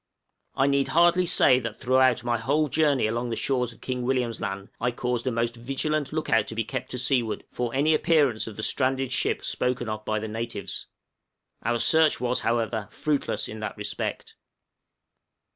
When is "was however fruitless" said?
12.19-13.47